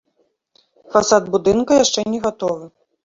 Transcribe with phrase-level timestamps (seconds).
[0.95, 2.65] Фасад будынка яшчэ не гатовы.